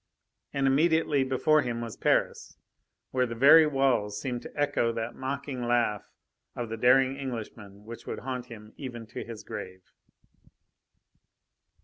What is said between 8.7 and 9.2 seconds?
even